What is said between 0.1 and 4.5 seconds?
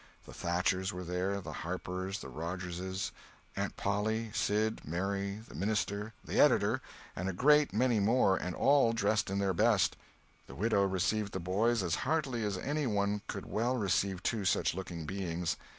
The Thatchers were there, the Harpers, the Rogerses, Aunt Polly,